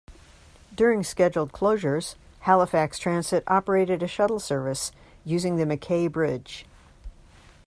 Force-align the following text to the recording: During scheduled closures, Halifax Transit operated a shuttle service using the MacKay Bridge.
During 0.73 1.03
scheduled 1.03 1.51
closures, 1.53 2.15
Halifax 2.39 2.97
Transit 2.97 3.43
operated 3.45 4.01
a 4.01 4.07
shuttle 4.07 4.39
service 4.39 4.91
using 5.23 5.57
the 5.57 5.65
MacKay 5.67 6.07
Bridge. 6.07 6.65